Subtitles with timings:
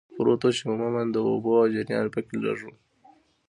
[0.15, 2.69] پروت و، چې عموماً د اوبو جریان پکې لږ و.